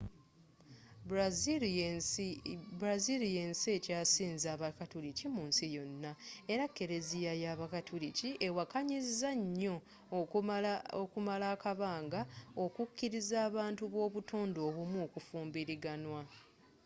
[2.79, 6.11] brazil yensi ekyasinze abakatuliki mu nsi yona
[6.53, 9.29] era keleziya y'abakatuliki ewakanyiza
[9.59, 9.75] nyo
[11.03, 12.21] okumala ebbanga
[12.63, 16.21] okukiliza abantu b'obutonde obumu okufumbiraganwa